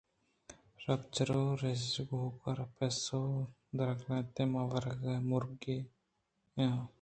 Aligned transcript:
شپ 0.81 1.01
چَر 1.13 1.29
ءَ 1.39 1.59
رِیژگوٛک 1.61 2.37
ءَ 2.49 2.57
را 2.57 2.65
پَسّہ 2.75 3.21
گردینتبلے 3.77 4.43
من 4.51 4.69
وَمُرگے 5.03 5.77
نیاں 6.55 6.83